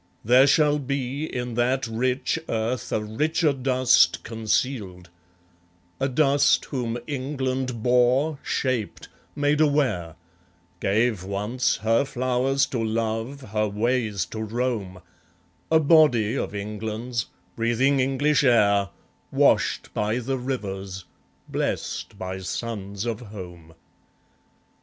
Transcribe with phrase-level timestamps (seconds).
[0.25, 5.11] There shall be In that rich earth a richer dust concealed;
[5.99, 10.15] A dust whom England bore, shaped, made aware,
[10.79, 15.03] Gave, once, her flowers to love, her ways to roam,
[15.69, 18.89] A body of England's, breathing English air,
[19.31, 21.05] Washed by the rivers,
[21.47, 23.75] blest by suns of home.